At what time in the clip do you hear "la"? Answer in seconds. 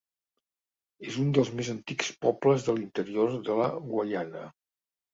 3.63-3.71